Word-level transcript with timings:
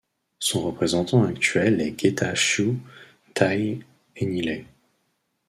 Son 0.39 0.63
représentant 0.63 1.23
actuel 1.25 1.79
est 1.79 1.99
Getachew 1.99 2.73
Taye 3.35 3.83
Eniley. 4.19 4.65